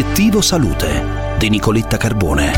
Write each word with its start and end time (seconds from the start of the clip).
Obiettivo 0.00 0.40
Salute 0.40 1.36
di 1.36 1.50
Nicoletta 1.50 1.98
Carbone. 1.98 2.52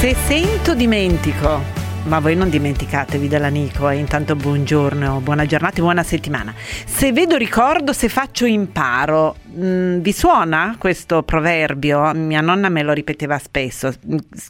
Se 0.00 0.16
sento 0.26 0.74
dimentico 0.74 1.78
ma 2.04 2.18
voi 2.18 2.34
non 2.34 2.48
dimenticatevi 2.48 3.28
della 3.28 3.48
Nico 3.48 3.88
e 3.88 3.96
intanto 3.96 4.34
buongiorno, 4.34 5.20
buona 5.20 5.44
giornata 5.44 5.76
e 5.76 5.80
buona 5.80 6.02
settimana. 6.02 6.52
Se 6.56 7.12
vedo 7.12 7.36
ricordo, 7.36 7.92
se 7.92 8.08
faccio 8.08 8.46
imparo, 8.46 9.36
Mm, 9.52 9.98
vi 9.98 10.12
suona 10.12 10.76
questo 10.78 11.24
proverbio? 11.24 12.12
Mia 12.14 12.40
nonna 12.40 12.68
me 12.68 12.84
lo 12.84 12.92
ripeteva 12.92 13.36
spesso, 13.38 13.92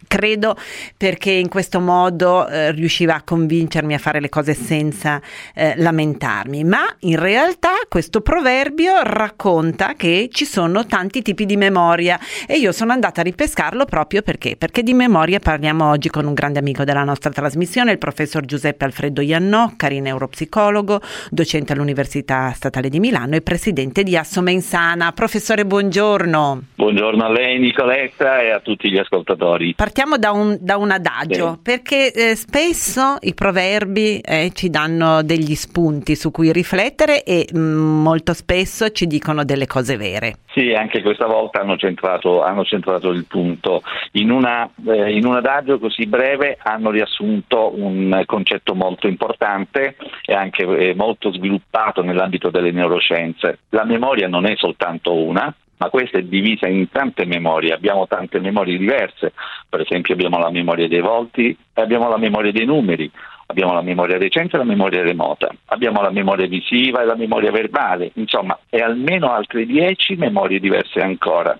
credo 0.06 0.56
perché 0.94 1.30
in 1.30 1.48
questo 1.48 1.80
modo 1.80 2.46
eh, 2.46 2.70
riusciva 2.72 3.14
a 3.14 3.22
convincermi 3.22 3.94
a 3.94 3.98
fare 3.98 4.20
le 4.20 4.28
cose 4.28 4.52
senza 4.52 5.20
eh, 5.54 5.72
lamentarmi, 5.76 6.64
ma 6.64 6.80
in 7.00 7.18
realtà 7.18 7.70
questo 7.88 8.20
proverbio 8.20 9.02
racconta 9.02 9.94
che 9.94 10.28
ci 10.30 10.44
sono 10.44 10.84
tanti 10.84 11.22
tipi 11.22 11.46
di 11.46 11.56
memoria 11.56 12.18
e 12.46 12.58
io 12.58 12.72
sono 12.72 12.92
andata 12.92 13.22
a 13.22 13.24
ripescarlo 13.24 13.86
proprio 13.86 14.20
perché, 14.20 14.56
perché 14.56 14.82
di 14.82 14.92
memoria 14.92 15.38
parliamo 15.38 15.88
oggi 15.88 16.10
con 16.10 16.26
un 16.26 16.34
grande 16.34 16.58
amico 16.58 16.84
della 16.84 17.04
nostra 17.04 17.30
trasmissione, 17.30 17.92
il 17.92 17.98
professor 17.98 18.44
Giuseppe 18.44 18.84
Alfredo 18.84 19.22
Iannoccari, 19.22 20.00
neuropsicologo, 20.00 21.00
docente 21.30 21.72
all'Università 21.72 22.52
Statale 22.54 22.90
di 22.90 23.00
Milano 23.00 23.34
e 23.34 23.40
presidente 23.40 24.02
di 24.02 24.14
Asso 24.14 24.42
Romana. 24.90 25.12
Professore, 25.12 25.64
buongiorno. 25.64 26.62
Buongiorno 26.74 27.24
a 27.24 27.30
lei 27.30 27.58
Nicoletta 27.60 28.40
e 28.40 28.50
a 28.50 28.58
tutti 28.58 28.90
gli 28.90 28.98
ascoltatori. 28.98 29.74
Partiamo 29.74 30.16
da 30.16 30.32
un, 30.32 30.56
da 30.60 30.76
un 30.78 30.90
adagio, 30.90 31.52
sì. 31.52 31.58
perché 31.62 32.12
eh, 32.12 32.34
spesso 32.34 33.16
i 33.20 33.34
proverbi 33.34 34.18
eh, 34.18 34.50
ci 34.52 34.68
danno 34.68 35.22
degli 35.22 35.54
spunti 35.54 36.16
su 36.16 36.32
cui 36.32 36.50
riflettere 36.50 37.22
e 37.22 37.46
mh, 37.52 37.58
mm, 37.58 38.02
molto 38.02 38.32
spesso 38.32 38.90
ci 38.90 39.06
dicono 39.06 39.44
delle 39.44 39.66
cose 39.66 39.96
vere. 39.96 40.38
Sì, 40.52 40.72
anche 40.72 41.02
questa 41.02 41.26
volta 41.26 41.60
hanno 41.60 41.76
centrato, 41.76 42.42
hanno 42.42 42.64
centrato 42.64 43.10
il 43.10 43.26
punto. 43.26 43.82
In, 44.12 44.32
una, 44.32 44.68
eh, 44.88 45.12
in, 45.12 45.24
un 45.24 45.36
adagio 45.36 45.78
così 45.78 46.06
breve 46.06 46.58
hanno 46.60 46.90
riassunto 46.90 47.72
un 47.76 48.22
concetto 48.26 48.74
molto 48.74 49.06
importante 49.06 49.94
e 50.24 50.34
anche 50.34 50.64
eh, 50.64 50.94
molto 50.96 51.32
sviluppato 51.32 52.02
nell'ambito 52.02 52.50
delle 52.50 52.72
neuroscienze. 52.72 53.60
La 53.68 53.84
memoria 53.84 54.26
non 54.26 54.46
è 54.46 54.54
soltanto 54.56 54.79
una, 55.04 55.54
ma 55.76 55.88
questa 55.88 56.18
è 56.18 56.22
divisa 56.22 56.68
in 56.68 56.90
tante 56.90 57.24
memorie, 57.24 57.72
abbiamo 57.72 58.06
tante 58.06 58.38
memorie 58.38 58.76
diverse, 58.76 59.32
per 59.68 59.80
esempio 59.80 60.14
abbiamo 60.14 60.38
la 60.38 60.50
memoria 60.50 60.86
dei 60.88 61.00
volti 61.00 61.56
e 61.72 61.80
abbiamo 61.80 62.08
la 62.08 62.18
memoria 62.18 62.52
dei 62.52 62.66
numeri, 62.66 63.10
abbiamo 63.46 63.72
la 63.72 63.80
memoria 63.80 64.18
recente 64.18 64.56
e 64.56 64.58
la 64.58 64.64
memoria 64.64 65.02
remota, 65.02 65.48
abbiamo 65.66 66.02
la 66.02 66.10
memoria 66.10 66.46
visiva 66.46 67.00
e 67.00 67.06
la 67.06 67.16
memoria 67.16 67.50
verbale, 67.50 68.10
insomma, 68.14 68.58
e 68.68 68.80
almeno 68.80 69.32
altre 69.32 69.64
dieci 69.64 70.16
memorie 70.16 70.60
diverse 70.60 71.00
ancora. 71.00 71.58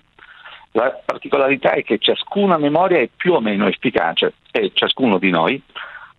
La 0.73 1.01
particolarità 1.03 1.71
è 1.71 1.83
che 1.83 1.97
ciascuna 1.97 2.57
memoria 2.57 2.99
è 2.99 3.09
più 3.13 3.33
o 3.33 3.41
meno 3.41 3.67
efficace 3.67 4.35
e 4.51 4.71
ciascuno 4.73 5.17
di 5.17 5.29
noi 5.29 5.61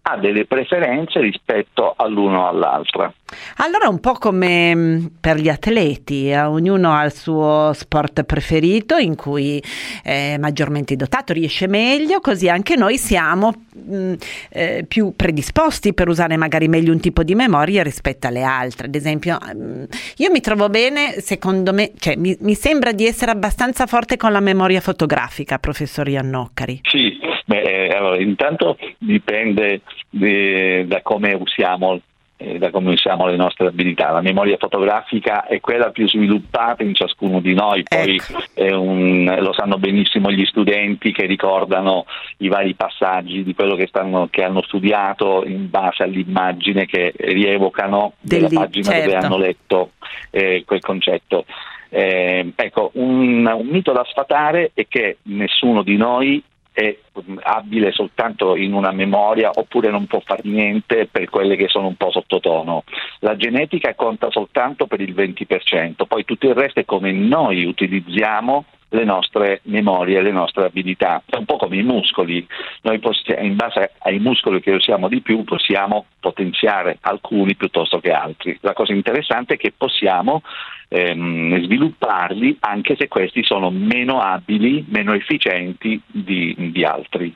ha 0.02 0.16
delle 0.16 0.46
preferenze 0.46 1.20
rispetto 1.20 1.94
all'uno 1.96 2.42
o 2.42 2.48
all'altra. 2.48 3.12
Allora 3.58 3.88
un 3.88 4.00
po' 4.00 4.14
come 4.14 4.74
mm, 4.74 5.06
per 5.20 5.36
gli 5.36 5.48
atleti, 5.48 6.28
eh? 6.28 6.42
ognuno 6.42 6.92
ha 6.92 7.04
il 7.04 7.12
suo 7.12 7.70
sport 7.72 8.24
preferito 8.24 8.96
in 8.96 9.14
cui 9.14 9.62
è 10.02 10.36
maggiormente 10.38 10.96
dotato, 10.96 11.32
riesce 11.32 11.68
meglio, 11.68 12.20
così 12.20 12.48
anche 12.48 12.76
noi 12.76 12.98
siamo 12.98 13.52
mh, 13.72 13.94
mm, 13.94 14.12
eh, 14.50 14.84
più 14.86 15.14
predisposti 15.14 15.94
per 15.94 16.08
usare 16.08 16.36
magari 16.36 16.68
meglio 16.68 16.92
un 16.92 17.00
tipo 17.00 17.22
di 17.22 17.34
memoria 17.34 17.82
rispetto 17.82 18.26
alle 18.26 18.42
altre. 18.42 18.86
Ad 18.86 18.94
esempio, 18.94 19.38
mh, 19.40 19.62
mm, 19.62 19.84
io 20.16 20.30
mi 20.30 20.40
trovo 20.40 20.68
bene, 20.68 21.20
secondo 21.20 21.72
me, 21.72 21.92
cioè 21.98 22.16
mi, 22.16 22.36
mi, 22.40 22.54
sembra 22.54 22.92
di 22.92 23.06
essere 23.06 23.30
abbastanza 23.30 23.86
forte 23.86 24.16
con 24.16 24.32
la 24.32 24.40
memoria 24.40 24.80
fotografica, 24.80 25.58
professor 25.58 26.08
Iannoccari. 26.08 26.80
Sì, 26.82 27.18
beh, 27.52 27.86
eh, 27.86 27.88
allora, 27.88 28.20
intanto 28.20 28.78
dipende 28.98 29.80
eh, 30.20 30.84
da 30.86 31.02
come 31.02 31.34
usiamo 31.34 32.00
eh, 32.42 32.58
da 32.58 32.70
come 32.70 32.90
usiamo 32.90 33.26
le 33.26 33.36
nostre 33.36 33.68
abilità. 33.68 34.10
La 34.10 34.20
memoria 34.20 34.56
fotografica 34.56 35.46
è 35.46 35.60
quella 35.60 35.90
più 35.90 36.08
sviluppata 36.08 36.82
in 36.82 36.94
ciascuno 36.94 37.40
di 37.40 37.54
noi, 37.54 37.84
poi 37.84 38.20
ecco. 38.54 38.80
un, 38.80 39.36
lo 39.38 39.52
sanno 39.52 39.78
benissimo 39.78 40.30
gli 40.30 40.44
studenti 40.46 41.12
che 41.12 41.26
ricordano 41.26 42.04
i 42.38 42.48
vari 42.48 42.74
passaggi 42.74 43.44
di 43.44 43.54
quello 43.54 43.76
che, 43.76 43.86
stanno, 43.86 44.28
che 44.30 44.42
hanno 44.42 44.62
studiato 44.62 45.44
in 45.46 45.70
base 45.70 46.02
all'immagine 46.02 46.86
che 46.86 47.12
rievocano 47.16 48.14
Del 48.20 48.48
della 48.48 48.60
pagina 48.60 48.90
certo. 48.90 49.10
dove 49.10 49.24
hanno 49.24 49.38
letto 49.38 49.90
eh, 50.30 50.64
quel 50.66 50.80
concetto. 50.80 51.44
Eh, 51.90 52.52
ecco, 52.56 52.90
un, 52.94 53.46
un 53.46 53.66
mito 53.66 53.92
da 53.92 54.04
sfatare 54.08 54.70
è 54.74 54.86
che 54.88 55.18
nessuno 55.24 55.82
di 55.82 55.96
noi 55.96 56.42
è 56.72 56.96
abile 57.42 57.92
soltanto 57.92 58.56
in 58.56 58.72
una 58.72 58.92
memoria 58.92 59.50
oppure 59.52 59.90
non 59.90 60.06
può 60.06 60.20
fare 60.24 60.42
niente 60.44 61.06
per 61.06 61.28
quelle 61.28 61.56
che 61.56 61.68
sono 61.68 61.86
un 61.86 61.96
po' 61.96 62.10
sottotono. 62.10 62.84
La 63.20 63.36
genetica 63.36 63.94
conta 63.94 64.30
soltanto 64.30 64.86
per 64.86 65.00
il 65.00 65.14
20%, 65.14 66.06
poi 66.06 66.24
tutto 66.24 66.48
il 66.48 66.54
resto 66.54 66.80
è 66.80 66.84
come 66.84 67.12
noi 67.12 67.64
utilizziamo 67.64 68.64
le 68.92 69.04
nostre 69.04 69.60
memorie, 69.64 70.20
le 70.20 70.32
nostre 70.32 70.66
abilità. 70.66 71.22
È 71.24 71.36
un 71.36 71.44
po' 71.44 71.56
come 71.56 71.76
i 71.76 71.82
muscoli, 71.82 72.46
noi 72.82 72.98
possiamo, 72.98 73.44
in 73.44 73.56
base 73.56 73.92
ai 73.98 74.18
muscoli 74.18 74.60
che 74.60 74.72
usiamo 74.72 75.08
di 75.08 75.20
più 75.20 75.44
possiamo 75.44 76.06
potenziare 76.20 76.98
alcuni 77.00 77.54
piuttosto 77.54 78.00
che 78.00 78.12
altri. 78.12 78.56
La 78.60 78.72
cosa 78.72 78.92
interessante 78.92 79.54
è 79.54 79.56
che 79.56 79.72
possiamo 79.76 80.42
ehm, 80.88 81.62
svilupparli 81.62 82.58
anche 82.60 82.96
se 82.96 83.08
questi 83.08 83.42
sono 83.42 83.70
meno 83.70 84.20
abili, 84.20 84.84
meno 84.88 85.14
efficienti 85.14 86.00
di, 86.06 86.54
di 86.70 86.84
altri. 86.84 87.34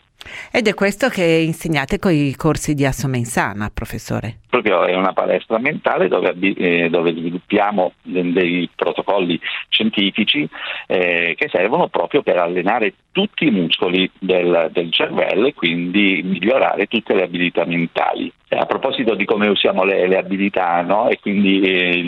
Ed 0.50 0.66
è 0.66 0.75
questo 0.75 1.09
che 1.09 1.25
insegnate 1.25 1.99
con 1.99 2.12
i 2.12 2.34
corsi 2.34 2.75
di 2.75 2.84
Assomensana, 2.84 3.71
professore? 3.72 4.38
Proprio 4.49 4.84
è 4.84 4.94
una 4.94 5.12
palestra 5.12 5.59
mentale 5.59 6.09
dove, 6.09 6.34
eh, 6.38 6.88
dove 6.88 7.12
sviluppiamo 7.12 7.93
dei 8.03 8.69
protocolli 8.75 9.38
scientifici 9.69 10.49
eh, 10.87 11.34
che 11.37 11.49
servono 11.49 11.88
proprio 11.88 12.22
per 12.22 12.38
allenare 12.38 12.94
tutti 13.12 13.47
i 13.47 13.50
muscoli 13.50 14.10
del, 14.19 14.71
del 14.72 14.93
cervello 14.93 15.47
e 15.47 15.54
quindi 15.54 16.22
migliorare 16.25 16.87
tutte 16.87 17.15
le 17.15 17.22
abilità 17.22 17.65
mentali. 17.65 18.33
A 18.48 18.66
proposito 18.66 19.15
di 19.15 19.25
come 19.25 19.48
usiamo 19.48 19.84
le, 19.84 20.06
le 20.06 20.19
abilità 20.19 20.81
no? 20.83 21.09
e 21.09 21.19
quindi 21.21 21.60
eh, 21.60 22.03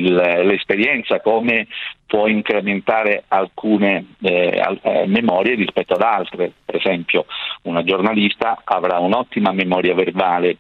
l'esperienza, 0.45 1.21
come 1.21 1.67
può 2.09 2.27
incrementare 2.27 3.25
alcune 3.29 4.15
eh, 4.23 4.61
eh, 4.83 5.07
memorie 5.07 5.55
rispetto 5.55 5.93
ad 5.93 6.01
altre. 6.01 6.53
Per 6.65 6.75
esempio, 6.75 7.27
una 7.63 7.85
giornalista 7.85 8.63
avrà 8.65 8.99
un'ottima 8.99 9.53
memoria 9.53 9.95
verbale 9.95 10.57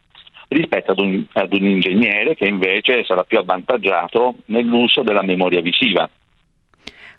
rispetto 0.48 0.92
ad 0.92 0.98
un, 0.98 1.24
ad 1.32 1.52
un 1.52 1.64
ingegnere 1.64 2.34
che 2.34 2.44
invece 2.44 3.02
sarà 3.04 3.24
più 3.24 3.38
avvantaggiato 3.38 4.36
nell'uso 4.46 5.02
della 5.02 5.22
memoria 5.22 5.62
visiva. 5.62 6.08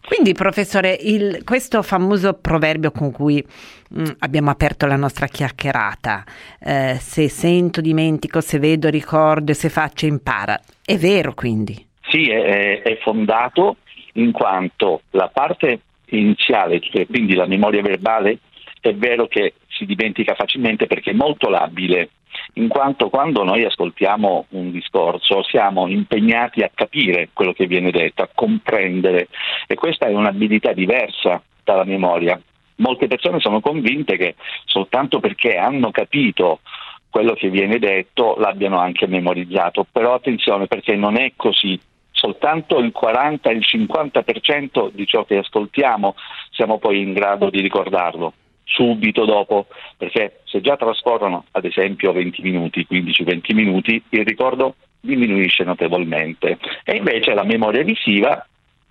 Quindi, 0.05 0.33
professore, 0.33 0.95
il, 1.01 1.43
questo 1.43 1.81
famoso 1.81 2.33
proverbio 2.33 2.91
con 2.91 3.11
cui 3.11 3.43
mh, 3.89 4.01
mm, 4.01 4.05
abbiamo 4.19 4.51
aperto 4.51 4.85
la 4.85 4.95
nostra 4.95 5.25
chiacchierata, 5.25 6.23
eh, 6.63 6.97
se 6.99 7.29
sento 7.29 7.81
dimentico, 7.81 8.41
se 8.41 8.59
vedo 8.59 8.89
ricordo, 8.89 9.53
se 9.53 9.69
faccio 9.69 10.05
impara, 10.05 10.59
è 10.85 10.97
vero 10.97 11.33
quindi? 11.33 11.87
Sì, 12.09 12.29
è, 12.29 12.81
è 12.81 12.97
fondato 13.03 13.77
in 14.13 14.31
quanto 14.31 15.01
la 15.11 15.29
parte 15.31 15.81
iniziale, 16.09 16.79
cioè 16.79 17.05
quindi 17.05 17.35
la 17.35 17.45
memoria 17.45 17.81
verbale, 17.81 18.39
è 18.81 18.93
vero 18.93 19.27
che 19.27 19.55
si 19.67 19.85
dimentica 19.85 20.35
facilmente 20.35 20.87
perché 20.87 21.11
è 21.11 21.13
molto 21.13 21.49
labile, 21.49 22.09
in 22.53 22.67
quanto 22.67 23.09
quando 23.09 23.43
noi 23.43 23.63
ascoltiamo 23.63 24.45
un 24.49 24.71
discorso 24.71 25.43
siamo 25.43 25.87
impegnati 25.87 26.61
a 26.61 26.71
capire 26.73 27.29
quello 27.33 27.53
che 27.53 27.67
viene 27.67 27.91
detto, 27.91 28.21
a 28.21 28.29
comprendere 28.33 29.27
e 29.67 29.75
questa 29.75 30.07
è 30.07 30.13
un'abilità 30.13 30.73
diversa 30.73 31.41
dalla 31.63 31.83
memoria. 31.83 32.39
Molte 32.77 33.07
persone 33.07 33.39
sono 33.39 33.59
convinte 33.59 34.15
che 34.17 34.35
soltanto 34.65 35.19
perché 35.19 35.57
hanno 35.57 35.91
capito 35.91 36.61
quello 37.09 37.33
che 37.33 37.49
viene 37.49 37.79
detto 37.79 38.35
l'abbiano 38.37 38.77
anche 38.77 39.07
memorizzato, 39.07 39.85
però 39.91 40.13
attenzione 40.13 40.67
perché 40.67 40.95
non 40.95 41.17
è 41.17 41.33
così 41.35 41.79
soltanto 42.19 42.79
il 42.79 42.91
40, 42.91 43.49
il 43.51 43.63
50% 43.65 44.91
di 44.91 45.07
ciò 45.07 45.23
che 45.23 45.37
ascoltiamo 45.37 46.15
siamo 46.51 46.77
poi 46.77 47.01
in 47.01 47.13
grado 47.13 47.49
di 47.49 47.61
ricordarlo 47.61 48.33
subito 48.65 49.25
dopo, 49.25 49.65
perché 49.97 50.41
se 50.43 50.61
già 50.61 50.77
trascorrono 50.77 51.45
ad 51.51 51.65
esempio 51.65 52.11
20 52.11 52.41
minuti, 52.43 52.85
15-20 52.87 53.55
minuti, 53.55 54.03
il 54.09 54.25
ricordo 54.25 54.75
diminuisce 54.99 55.63
notevolmente. 55.63 56.59
E 56.83 56.97
invece 56.97 57.33
la 57.33 57.43
memoria 57.43 57.83
visiva, 57.83 58.45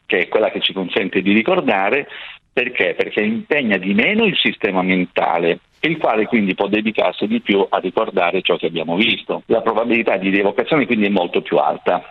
che 0.04 0.20
è 0.20 0.28
quella 0.28 0.50
che 0.50 0.60
ci 0.60 0.72
consente 0.72 1.22
di 1.22 1.32
ricordare, 1.32 2.08
perché? 2.52 2.94
Perché 2.96 3.20
impegna 3.20 3.76
di 3.76 3.94
meno 3.94 4.24
il 4.24 4.36
sistema 4.36 4.82
mentale, 4.82 5.60
il 5.82 5.96
quale 5.96 6.26
quindi 6.26 6.56
può 6.56 6.66
dedicarsi 6.66 7.28
di 7.28 7.40
più 7.40 7.64
a 7.69 7.78
ricordare 7.78 8.42
ciò 8.42 8.56
che 8.56 8.66
abbiamo 8.66 8.96
visto. 8.96 9.42
La 9.46 9.60
probabilità 9.60 10.16
di 10.16 10.31
rievocazione 10.31 10.86
quindi 10.86 11.06
è 11.06 11.10
molto 11.10 11.40
più 11.40 11.58
alta. 11.58 12.10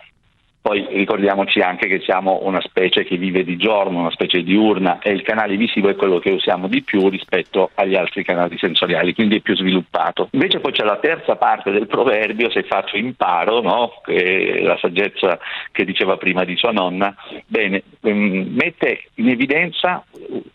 Poi 0.60 0.86
ricordiamoci 0.90 1.60
anche 1.60 1.86
che 1.86 2.00
siamo 2.00 2.40
una 2.42 2.60
specie 2.60 3.04
che 3.04 3.16
vive 3.16 3.44
di 3.44 3.56
giorno, 3.56 4.00
una 4.00 4.10
specie 4.10 4.42
diurna 4.42 4.98
e 4.98 5.12
il 5.12 5.22
canale 5.22 5.56
visivo 5.56 5.88
è 5.88 5.96
quello 5.96 6.18
che 6.18 6.30
usiamo 6.30 6.68
di 6.68 6.82
più 6.82 7.08
rispetto 7.08 7.70
agli 7.74 7.94
altri 7.94 8.24
canali 8.24 8.58
sensoriali, 8.58 9.14
quindi 9.14 9.36
è 9.36 9.40
più 9.40 9.56
sviluppato. 9.56 10.28
Invece 10.32 10.60
poi 10.60 10.72
c'è 10.72 10.84
la 10.84 10.98
terza 10.98 11.36
parte 11.36 11.70
del 11.70 11.86
proverbio, 11.86 12.50
se 12.50 12.64
faccio 12.64 12.96
imparo, 12.96 13.60
no? 13.60 14.02
la 14.06 14.76
saggezza 14.78 15.38
che 15.72 15.84
diceva 15.84 16.16
prima 16.16 16.44
di 16.44 16.56
sua 16.56 16.72
nonna, 16.72 17.14
bene, 17.46 17.82
ehm, 18.02 18.54
mette 18.54 19.04
in 19.14 19.28
evidenza 19.28 20.04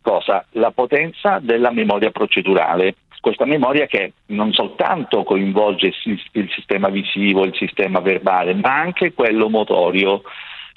cosa? 0.02 0.46
La 0.52 0.72
potenza 0.72 1.40
della 1.42 1.72
memoria 1.72 2.12
procedurale 2.12 2.96
questa 3.24 3.46
memoria 3.46 3.86
che 3.86 4.12
non 4.28 4.52
soltanto 4.52 5.24
coinvolge 5.24 5.94
il 6.34 6.52
sistema 6.54 6.90
visivo, 6.90 7.46
il 7.46 7.56
sistema 7.56 8.02
verbale, 8.02 8.54
ma 8.54 8.78
anche 8.78 9.14
quello 9.14 9.48
motorio, 9.48 10.24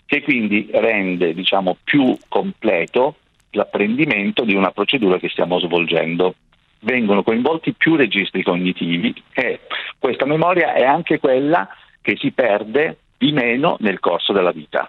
che 0.07 0.23
quindi 0.23 0.69
rende 0.71 1.35
diciamo, 1.35 1.77
più 1.83 2.17
completo 2.29 3.17
l'apprendimento 3.51 4.45
di 4.45 4.55
una 4.55 4.71
procedura 4.71 5.19
che 5.19 5.29
stiamo 5.29 5.59
svolgendo. 5.59 6.37
Vengono 6.83 7.25
coinvolti 7.25 7.73
più 7.73 7.97
registri 7.97 8.45
cognitivi 8.45 9.13
e 9.33 9.63
questa 9.99 10.25
memoria 10.25 10.73
è 10.75 10.85
anche 10.85 11.19
quella 11.19 11.69
che 12.01 12.17
si 12.17 12.31
perde 12.31 12.99
di 13.19 13.33
meno 13.33 13.77
nel 13.81 13.99
corso 13.99 14.33
della 14.33 14.53
vita. 14.53 14.89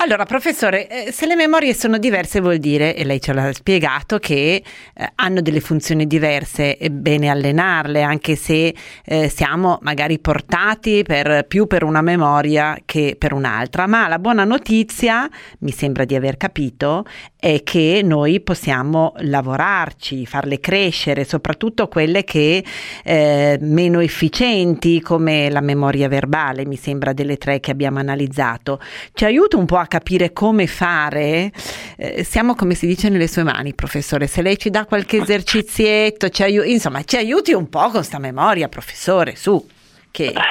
Allora, 0.00 0.24
professore, 0.26 0.86
eh, 0.86 1.12
se 1.12 1.26
le 1.26 1.34
memorie 1.34 1.74
sono 1.74 1.98
diverse 1.98 2.40
vuol 2.40 2.58
dire, 2.58 2.94
e 2.94 3.02
lei 3.02 3.20
ce 3.20 3.32
l'ha 3.32 3.52
spiegato, 3.52 4.20
che 4.20 4.62
eh, 4.94 5.12
hanno 5.16 5.40
delle 5.40 5.58
funzioni 5.58 6.06
diverse, 6.06 6.76
è 6.76 6.88
bene 6.88 7.28
allenarle, 7.28 8.02
anche 8.02 8.36
se 8.36 8.72
eh, 9.04 9.28
siamo 9.28 9.80
magari 9.82 10.20
portati 10.20 11.02
per, 11.02 11.46
più 11.48 11.66
per 11.66 11.82
una 11.82 12.00
memoria 12.00 12.78
che 12.84 13.16
per 13.18 13.32
un'altra. 13.32 13.88
Ma 13.88 14.06
la 14.06 14.20
buona 14.20 14.44
notizia, 14.44 15.28
mi 15.60 15.72
sembra 15.72 16.04
di 16.04 16.14
aver 16.14 16.36
capito, 16.36 17.04
è 17.36 17.64
che 17.64 18.00
noi 18.04 18.40
possiamo 18.40 19.14
lavorarci, 19.16 20.26
farle 20.26 20.60
crescere, 20.60 21.24
soprattutto 21.24 21.88
quelle 21.88 22.22
che 22.22 22.64
eh, 23.02 23.58
meno 23.60 23.98
efficienti, 23.98 25.00
come 25.00 25.50
la 25.50 25.60
memoria 25.60 26.06
verbale, 26.06 26.64
mi 26.66 26.76
sembra 26.76 27.12
delle 27.12 27.36
tre 27.36 27.58
che 27.58 27.72
abbiamo 27.72 27.98
analizzato. 27.98 28.80
Ci 29.12 29.24
aiuta 29.24 29.56
un 29.56 29.66
po' 29.66 29.76
a 29.76 29.86
capire 29.88 30.32
come 30.32 30.68
fare, 30.68 31.50
eh, 31.96 32.22
siamo 32.22 32.54
come 32.54 32.74
si 32.74 32.86
dice 32.86 33.08
nelle 33.08 33.26
sue 33.26 33.42
mani, 33.42 33.74
professore. 33.74 34.28
Se 34.28 34.42
lei 34.42 34.56
ci 34.56 34.70
dà 34.70 34.84
qualche 34.84 35.16
esercizietto, 35.16 36.28
ci 36.28 36.44
aiuti, 36.44 36.70
insomma, 36.70 37.02
ci 37.02 37.16
aiuti 37.16 37.52
un 37.52 37.68
po' 37.68 37.88
con 37.90 38.04
sta 38.04 38.18
memoria, 38.18 38.68
professore, 38.68 39.34
su. 39.34 39.66
Che, 40.10 40.32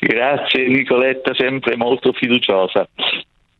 Grazie 0.00 0.68
Nicoletta, 0.68 1.34
sempre 1.34 1.76
molto 1.76 2.12
fiduciosa. 2.12 2.86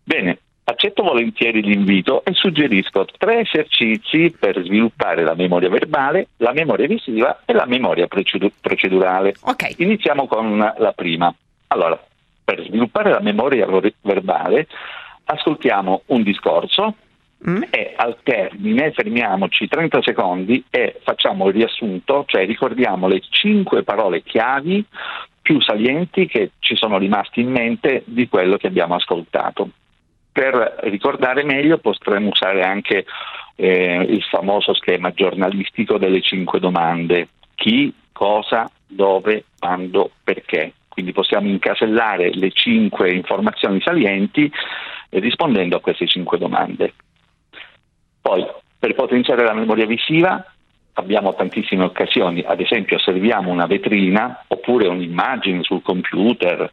Bene, 0.03 0.39
accetto 0.65 1.03
volentieri 1.03 1.63
l'invito 1.63 2.25
e 2.25 2.33
suggerisco 2.35 3.07
tre 3.19 3.41
esercizi 3.41 4.35
per 4.39 4.63
sviluppare 4.63 5.23
la 5.23 5.35
memoria 5.35 5.69
verbale, 5.69 6.29
la 6.39 6.53
memoria 6.53 6.87
visiva 6.87 7.43
e 7.45 7.53
la 7.53 7.67
memoria 7.67 8.07
procedurale. 8.07 9.35
Okay. 9.41 9.75
Iniziamo 9.79 10.27
con 10.27 10.59
la 10.59 10.93
prima. 10.93 11.35
Allora, 11.69 11.99
per 12.45 12.63
sviluppare 12.63 13.11
la 13.11 13.21
memoria 13.21 13.67
verbale 14.03 14.67
ascoltiamo 15.25 16.03
un 16.07 16.23
discorso 16.23 16.95
mm. 17.49 17.63
e 17.71 17.95
al 17.97 18.19
termine 18.23 18.93
fermiamoci 18.93 19.67
30 19.67 20.03
secondi 20.03 20.63
e 20.71 21.01
facciamo 21.03 21.49
il 21.49 21.55
riassunto, 21.55 22.25
cioè 22.27 22.45
ricordiamo 22.45 23.09
le 23.09 23.21
cinque 23.29 23.83
parole 23.83 24.23
chiavi 24.23 24.85
più 25.41 25.61
salienti 25.61 26.27
che 26.27 26.53
ci 26.59 26.75
sono 26.75 26.99
rimasti 26.99 27.41
in 27.41 27.51
mente 27.51 28.03
di 28.07 28.29
quello 28.29 28.57
che 28.57 28.67
abbiamo 28.67 28.95
ascoltato. 28.95 29.69
Per 30.33 30.79
ricordare 30.85 31.45
meglio 31.45 31.79
potremmo 31.79 32.31
usare 32.31 32.63
anche 32.63 33.05
eh, 33.57 34.07
il 34.09 34.23
famoso 34.23 34.75
schema 34.75 35.13
giornalistico 35.13 35.99
delle 35.99 36.23
cinque 36.23 36.61
domande. 36.61 37.29
Chi, 37.55 37.93
cosa, 38.11 38.69
dove, 38.87 39.45
quando, 39.59 40.11
perché 40.25 40.73
quindi 40.95 41.13
possiamo 41.13 41.49
incasellare 41.49 42.31
le 42.33 42.51
cinque 42.53 43.13
informazioni 43.13 43.81
salienti 43.83 44.51
rispondendo 45.11 45.77
a 45.77 45.81
queste 45.81 46.07
cinque 46.07 46.39
domande. 46.39 46.95
Poi, 48.23 48.47
per 48.79 48.95
potenziare 48.95 49.45
la 49.45 49.53
memoria 49.53 49.87
visiva 49.87 50.43
abbiamo 50.95 51.35
tantissime 51.35 51.85
occasioni, 51.85 52.43
ad 52.47 52.61
esempio 52.61 52.97
osserviamo 52.97 53.51
una 53.51 53.67
vetrina 53.67 54.45
oppure 54.47 54.87
un'immagine 54.87 55.63
sul 55.63 55.83
computer 55.83 56.71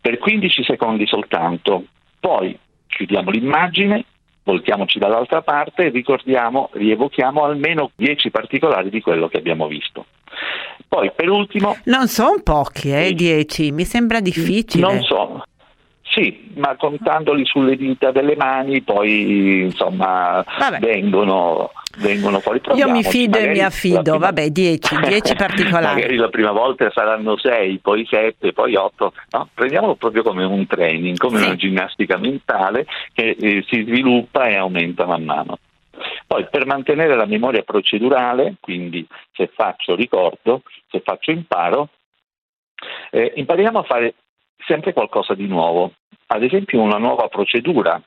per 0.00 0.18
15 0.18 0.62
secondi 0.62 1.06
soltanto, 1.06 1.84
poi 2.20 2.56
chiudiamo 2.86 3.30
l'immagine, 3.30 4.04
voltiamoci 4.44 4.98
dall'altra 4.98 5.42
parte 5.42 5.86
e 5.86 5.88
ricordiamo, 5.90 6.70
rievochiamo 6.72 7.42
almeno 7.42 7.90
10 7.96 8.30
particolari 8.30 8.90
di 8.90 9.00
quello 9.00 9.28
che 9.28 9.38
abbiamo 9.38 9.66
visto. 9.66 10.06
Poi 10.86 11.10
per 11.14 11.28
ultimo... 11.28 11.76
Non 11.84 12.08
sono 12.08 12.40
pochi, 12.42 12.92
eh, 12.92 13.12
10, 13.12 13.72
mi 13.72 13.84
sembra 13.84 14.20
difficile. 14.20 14.82
Non 14.82 15.02
so, 15.02 15.42
sì, 16.10 16.50
ma 16.54 16.74
contandoli 16.76 17.44
sulle 17.44 17.76
dita 17.76 18.10
delle 18.10 18.34
mani 18.34 18.80
poi 18.80 19.62
insomma 19.64 20.44
vengono, 20.80 21.70
vengono 21.98 22.40
fuori. 22.40 22.60
Io 22.74 22.90
mi 22.90 23.02
fido 23.04 23.38
e 23.38 23.48
mi 23.48 23.60
affido, 23.60 24.00
prima... 24.02 24.18
vabbè 24.18 24.48
10, 24.48 24.96
10 25.06 25.34
particolari. 25.36 25.94
Magari 25.94 26.16
la 26.16 26.28
prima 26.28 26.52
volta 26.52 26.90
saranno 26.92 27.36
6, 27.36 27.78
poi 27.78 28.06
7, 28.08 28.52
poi 28.52 28.74
8, 28.74 29.12
no? 29.32 29.48
prendiamolo 29.52 29.96
proprio 29.96 30.22
come 30.22 30.44
un 30.44 30.66
training, 30.66 31.16
come 31.18 31.38
sì. 31.38 31.44
una 31.44 31.56
ginnastica 31.56 32.16
mentale 32.16 32.86
che 33.12 33.36
eh, 33.38 33.64
si 33.68 33.84
sviluppa 33.84 34.48
e 34.48 34.56
aumenta 34.56 35.04
man 35.04 35.24
mano. 35.24 35.58
Poi 36.28 36.46
per 36.50 36.66
mantenere 36.66 37.16
la 37.16 37.24
memoria 37.24 37.62
procedurale, 37.62 38.56
quindi 38.60 39.06
se 39.32 39.46
faccio 39.46 39.94
ricordo, 39.94 40.60
se 40.90 41.00
faccio 41.00 41.30
imparo, 41.30 41.88
eh, 43.10 43.32
impariamo 43.36 43.78
a 43.78 43.84
fare 43.84 44.14
sempre 44.66 44.92
qualcosa 44.92 45.32
di 45.32 45.46
nuovo, 45.46 45.94
ad 46.26 46.42
esempio 46.42 46.82
una 46.82 46.98
nuova 46.98 47.28
procedura. 47.28 47.98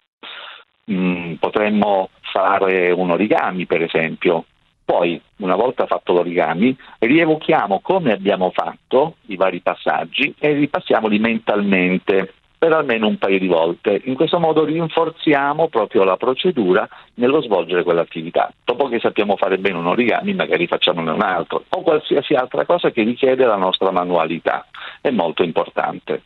Mm, 0.92 1.34
potremmo 1.36 2.10
fare 2.22 2.92
un 2.92 3.10
origami, 3.10 3.66
per 3.66 3.82
esempio. 3.82 4.46
Poi, 4.86 5.20
una 5.38 5.56
volta 5.56 5.88
fatto 5.88 6.14
l'origami, 6.14 6.78
rievochiamo 7.00 7.80
come 7.80 8.12
abbiamo 8.12 8.52
fatto 8.52 9.16
i 9.30 9.36
vari 9.36 9.62
passaggi 9.62 10.36
e 10.38 10.54
ripassiamoli 10.54 11.18
mentalmente 11.18 12.34
per 12.62 12.74
almeno 12.74 13.08
un 13.08 13.18
paio 13.18 13.40
di 13.40 13.48
volte. 13.48 14.04
In 14.06 14.14
questo 14.14 14.38
modo 14.38 14.64
rinforziamo 14.64 15.68
proprio 15.68 16.04
la 16.04 16.16
procedura 16.16 16.88
nello 17.16 17.42
svolgere 17.42 17.82
quell'attività. 17.82 18.54
Dopo 18.64 18.88
che 18.88 19.00
sappiamo 19.00 19.36
fare 19.36 19.58
bene 19.58 19.80
un 19.80 19.88
origami, 19.88 20.36
magari 20.36 20.68
facciamone 20.68 21.10
un 21.10 21.24
altro 21.24 21.64
o 21.68 21.82
qualsiasi 21.82 22.36
altra 22.36 22.64
cosa 22.66 22.92
che 22.92 23.02
richiede 23.02 23.46
la 23.46 23.56
nostra 23.56 23.90
manualità. 23.90 24.68
È 25.02 25.10
molto 25.10 25.42
importante. 25.42 26.22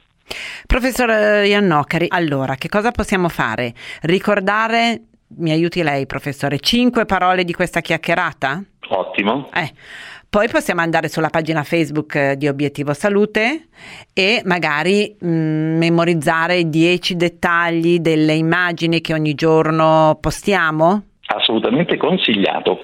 Professor 0.68 1.46
Iannocari, 1.46 2.08
allora 2.10 2.56
che 2.56 2.68
cosa 2.68 2.92
possiamo 2.92 3.30
fare? 3.30 3.74
Ricordare, 4.02 5.04
mi 5.38 5.52
aiuti 5.52 5.84
lei 5.84 6.06
professore, 6.06 6.60
cinque 6.60 7.06
parole 7.06 7.46
di 7.46 7.54
questa 7.54 7.80
chiacchierata? 7.80 8.62
Ottimo. 8.90 9.50
Eh. 9.54 9.72
Poi 10.30 10.50
possiamo 10.50 10.82
andare 10.82 11.08
sulla 11.08 11.30
pagina 11.30 11.64
Facebook 11.64 12.16
eh, 12.16 12.36
di 12.38 12.48
Obiettivo 12.48 12.94
Salute 12.94 13.68
e 14.14 14.42
magari 14.46 15.16
mh, 15.18 15.28
mm, 15.28 15.78
memorizzare 15.78 16.70
10 16.70 17.16
dettagli 17.16 18.00
delle 18.00 18.34
immagini 18.34 19.02
che 19.02 19.14
ogni 19.14 19.34
giorno 19.34 20.18
postiamo? 20.20 21.04
Assolutamente 21.28 21.98
consigliato. 21.98 22.82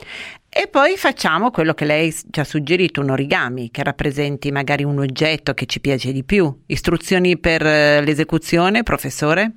E 0.54 0.68
poi 0.70 0.98
facciamo 0.98 1.50
quello 1.50 1.74
che 1.74 1.86
lei 1.86 2.12
ci 2.12 2.40
ha 2.40 2.44
suggerito, 2.44 3.00
un 3.00 3.10
origami 3.10 3.72
che 3.72 3.84
rappresenti 3.84 4.52
magari 4.52 4.84
un 4.84 5.00
oggetto 5.00 5.54
che 5.54 5.66
ci 5.66 5.80
piace 5.80 6.12
di 6.12 6.26
più. 6.26 6.54
Istruzioni 6.68 7.38
per 7.40 7.66
eh, 7.66 8.02
l'esecuzione, 8.04 8.84
professore? 8.84 9.54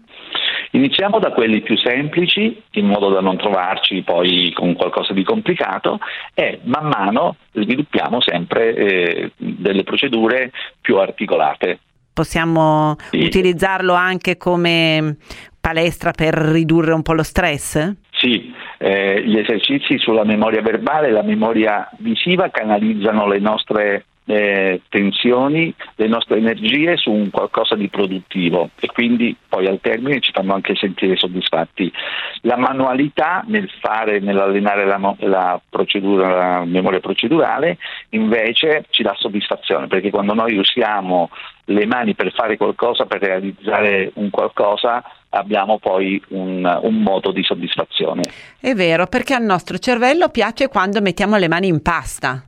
Iniziamo 0.75 1.21
da 1.21 1.31
quelli 1.31 1.61
più 1.61 1.77
semplici, 1.77 2.61
in 2.73 2.87
modo 2.87 3.09
da 3.09 3.21
non 3.21 3.37
trovarci 3.37 4.03
poi 4.03 4.53
con 4.53 4.75
qualcosa 4.75 5.13
di 5.13 5.23
complicato 5.23 6.01
e 6.35 6.59
man 6.65 6.89
mano 6.89 7.37
sviluppiamo 7.53 8.21
sempre 8.21 8.75
eh, 8.75 9.31
delle 9.37 9.85
procedure 9.85 10.51
più 10.81 10.97
articolate. 10.97 11.79
Possiamo 12.13 12.97
sì. 13.11 13.23
utilizzarlo 13.23 13.95
anche 13.95 14.37
come 14.37 15.17
palestra 15.61 16.11
per 16.11 16.35
ridurre 16.35 16.93
un 16.93 17.03
po' 17.03 17.13
lo 17.13 17.23
stress? 17.23 17.95
Sì, 18.11 18.53
eh, 18.79 19.23
gli 19.25 19.39
esercizi 19.39 19.97
sulla 19.99 20.25
memoria 20.25 20.61
verbale 20.61 21.07
e 21.07 21.13
la 21.13 21.23
memoria 21.23 21.89
visiva 21.99 22.51
canalizzano 22.51 23.29
le 23.29 23.39
nostre 23.39 24.07
eh, 24.27 24.81
tensioni, 24.89 25.75
le 25.97 26.07
nostre 26.09 26.39
energie 26.39 26.97
su 26.97 27.11
un 27.11 27.31
qualcosa 27.31 27.75
di 27.75 27.89
produttivo 27.89 28.71
e 28.81 28.87
quindi 28.87 29.37
poi 29.49 29.67
al 29.67 29.81
termine 29.81 30.21
ci 30.21 30.33
fanno 30.33 30.55
anche 30.55 30.75
sentire 30.75 31.17
soddisfatti. 31.17 31.93
La 32.43 32.57
manualità 32.57 33.45
nel 33.47 33.69
fare, 33.81 34.21
nell'allenare 34.21 34.87
la, 34.87 35.15
la, 35.19 35.61
procedura, 35.69 36.59
la 36.59 36.65
memoria 36.65 37.01
procedurale 37.01 37.79
invece 38.11 38.87
ci 38.91 39.03
dà 39.03 39.15
soddisfazione 39.17 39.87
perché 39.87 40.11
quando 40.11 40.35
noi 40.35 40.57
usiamo 40.57 41.31
le 41.67 41.87
mani 41.87 42.15
per 42.15 42.33
fare 42.33 42.57
qualcosa, 42.57 43.07
per 43.07 43.21
realizzare 43.21 44.11
un 44.15 44.31
qualcosa, 44.31 45.03
abbiamo 45.31 45.79
poi 45.79 46.23
un, 46.29 46.81
un, 46.83 47.03
modo 47.03 47.33
di 47.33 47.43
soddisfazione. 47.43 48.23
È 48.61 48.75
vero, 48.75 49.07
perché 49.07 49.35
al 49.35 49.45
nostro 49.45 49.79
cervello 49.79 50.29
piace 50.29 50.69
quando 50.69 51.01
mettiamo 51.01 51.37
le 51.37 51.49
mani 51.49 51.69
in 51.69 51.81
pasta. 51.83 52.45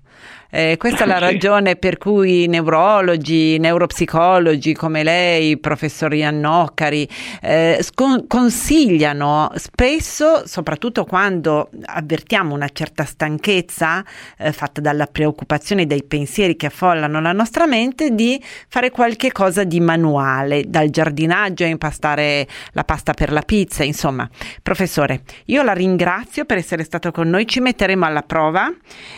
Eh, 0.56 0.78
questa 0.78 1.04
è 1.04 1.06
la 1.06 1.18
ragione 1.20 1.76
per 1.76 1.98
cui 1.98 2.46
neurologi, 2.46 3.58
neuropsicologi 3.58 4.72
come 4.72 5.02
lei, 5.02 5.58
professor 5.58 6.14
Ian 6.14 6.40
Noccari, 6.40 7.06
eh, 7.42 7.78
scon- 7.82 8.26
consigliano 8.26 9.52
spesso, 9.56 10.46
soprattutto 10.46 11.04
quando 11.04 11.68
avvertiamo 11.84 12.54
una 12.54 12.70
certa 12.72 13.04
stanchezza 13.04 14.02
eh, 14.38 14.50
fatta 14.50 14.80
dalla 14.80 15.04
preoccupazione 15.04 15.86
dai 15.86 16.02
pensieri 16.04 16.56
che 16.56 16.66
affollano 16.66 17.20
la 17.20 17.32
nostra 17.32 17.66
mente, 17.66 18.14
di 18.14 18.42
fare 18.68 18.90
qualche 18.90 19.32
cosa 19.32 19.62
di 19.62 19.80
manuale, 19.80 20.64
dal 20.66 20.88
giardinaggio 20.88 21.64
a 21.64 21.66
impastare 21.66 22.48
la 22.72 22.84
pasta 22.84 23.12
per 23.12 23.30
la 23.30 23.42
pizza, 23.42 23.84
insomma. 23.84 24.26
Professore, 24.62 25.20
io 25.46 25.62
la 25.62 25.74
ringrazio 25.74 26.46
per 26.46 26.56
essere 26.56 26.82
stato 26.82 27.10
con 27.10 27.28
noi, 27.28 27.46
ci 27.46 27.60
metteremo 27.60 28.06
alla 28.06 28.22
prova 28.22 28.72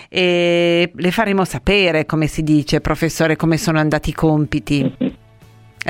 e 0.08 0.90
le 0.92 1.10
faremo 1.12 1.26
sapere, 1.44 2.06
come 2.06 2.26
si 2.26 2.42
dice, 2.42 2.80
professore, 2.80 3.36
come 3.36 3.56
sono 3.56 3.78
andati 3.78 4.10
i 4.10 4.14
compiti. 4.14 4.92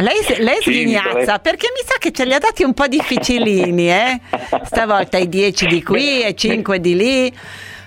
Lei, 0.00 0.14
lei 0.38 0.60
sì, 0.60 0.70
sghignazza 0.70 1.40
perché 1.40 1.68
mi 1.74 1.84
sa 1.84 1.96
che 1.98 2.12
ce 2.12 2.24
li 2.24 2.32
ha 2.32 2.38
dati 2.38 2.62
un 2.62 2.72
po' 2.72 2.86
difficilini, 2.86 3.90
eh? 3.90 4.20
Stavolta 4.62 5.18
i 5.18 5.28
10 5.28 5.66
di 5.66 5.82
qui 5.82 6.22
e 6.22 6.34
5 6.34 6.78
di 6.78 6.94
lì. 6.94 7.32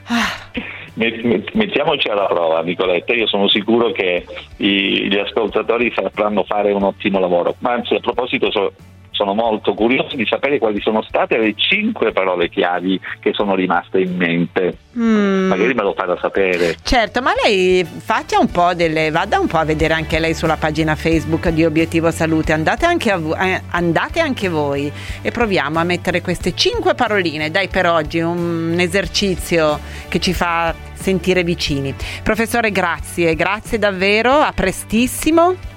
Ah. 0.07 0.69
Mettiamoci 0.93 2.09
alla 2.09 2.25
prova, 2.25 2.61
Nicoletta. 2.63 3.13
Io 3.13 3.27
sono 3.27 3.47
sicuro 3.47 3.91
che 3.91 4.25
gli 4.57 5.15
ascoltatori 5.17 5.91
sapranno 5.95 6.43
fare 6.43 6.73
un 6.73 6.83
ottimo 6.83 7.19
lavoro. 7.19 7.55
Ma 7.59 7.71
anzi, 7.73 7.95
a 7.95 7.99
proposito, 7.99 8.51
so, 8.51 8.73
sono 9.21 9.35
molto 9.35 9.75
curioso 9.75 10.15
di 10.15 10.25
sapere 10.25 10.57
quali 10.57 10.81
sono 10.81 11.03
state 11.03 11.37
le 11.37 11.53
cinque 11.55 12.11
parole 12.11 12.49
chiavi 12.49 12.99
che 13.19 13.33
sono 13.33 13.53
rimaste 13.53 13.99
in 13.99 14.15
mente. 14.15 14.77
Mm. 14.97 15.47
Magari 15.47 15.75
me 15.75 15.83
lo 15.83 15.93
farà 15.93 16.17
sapere. 16.19 16.75
Certo, 16.81 17.21
ma 17.21 17.31
lei 17.43 17.85
faccia 17.85 18.39
un 18.39 18.49
po' 18.49 18.73
delle. 18.73 19.11
vada 19.11 19.39
un 19.39 19.45
po' 19.45 19.57
a 19.57 19.63
vedere 19.63 19.93
anche 19.93 20.17
lei 20.17 20.33
sulla 20.33 20.57
pagina 20.57 20.95
Facebook 20.95 21.49
di 21.49 21.63
Obiettivo 21.63 22.09
Salute. 22.09 22.51
Andate 22.51 22.85
anche, 22.87 23.15
vo- 23.15 23.35
eh, 23.35 23.61
andate 23.69 24.19
anche 24.19 24.49
voi 24.49 24.91
e 25.21 25.29
proviamo 25.29 25.77
a 25.77 25.83
mettere 25.83 26.21
queste 26.21 26.55
cinque 26.55 26.95
paroline. 26.95 27.51
Dai, 27.51 27.67
per 27.67 27.85
oggi 27.85 28.19
un 28.19 28.75
esercizio 28.79 29.79
che 30.09 30.19
ci 30.19 30.33
fa 30.33 30.73
sentire 30.93 31.43
vicini. 31.43 31.93
Professore, 32.23 32.71
grazie, 32.71 33.35
grazie 33.35 33.77
davvero, 33.77 34.31
a 34.33 34.51
prestissimo. 34.51 35.69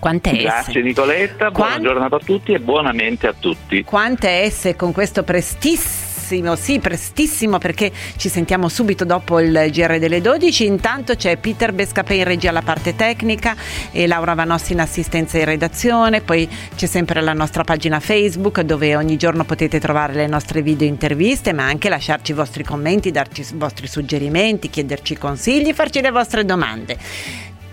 Quante 0.00 0.32
Grazie 0.32 0.80
Nicoletta, 0.80 1.50
buona 1.50 1.68
Quant- 1.68 1.82
giornata 1.82 2.16
a 2.16 2.20
tutti 2.24 2.52
e 2.52 2.58
buonamente 2.58 3.26
a 3.26 3.34
tutti. 3.38 3.84
Quante 3.84 4.50
S 4.50 4.72
con 4.74 4.92
questo 4.92 5.22
prestissimo, 5.24 6.56
sì, 6.56 6.78
prestissimo 6.78 7.58
perché 7.58 7.92
ci 8.16 8.30
sentiamo 8.30 8.70
subito 8.70 9.04
dopo 9.04 9.40
il 9.40 9.68
GR 9.70 9.98
delle 9.98 10.22
12. 10.22 10.64
Intanto 10.64 11.16
c'è 11.16 11.36
Peter 11.36 11.74
Bescapè 11.74 12.14
in 12.14 12.24
regia 12.24 12.48
alla 12.48 12.62
parte 12.62 12.96
tecnica 12.96 13.54
e 13.92 14.06
Laura 14.06 14.32
Vanossi 14.32 14.72
in 14.72 14.80
assistenza 14.80 15.36
in 15.36 15.44
redazione. 15.44 16.22
Poi 16.22 16.48
c'è 16.74 16.86
sempre 16.86 17.20
la 17.20 17.34
nostra 17.34 17.62
pagina 17.62 18.00
Facebook 18.00 18.62
dove 18.62 18.96
ogni 18.96 19.18
giorno 19.18 19.44
potete 19.44 19.78
trovare 19.78 20.14
le 20.14 20.28
nostre 20.28 20.62
video 20.62 20.88
interviste, 20.88 21.52
ma 21.52 21.66
anche 21.66 21.90
lasciarci 21.90 22.32
i 22.32 22.34
vostri 22.34 22.64
commenti, 22.64 23.10
darci 23.10 23.42
i 23.42 23.56
vostri 23.56 23.86
suggerimenti, 23.86 24.70
chiederci 24.70 25.18
consigli, 25.18 25.74
farci 25.74 26.00
le 26.00 26.10
vostre 26.10 26.46
domande. 26.46 26.96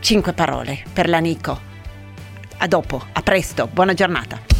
Cinque 0.01 0.33
parole 0.33 0.83
per 0.91 1.07
la 1.07 1.19
Nico. 1.19 1.76
A 2.59 2.67
dopo, 2.67 3.01
a 3.13 3.21
presto, 3.21 3.69
buona 3.71 3.93
giornata. 3.93 4.56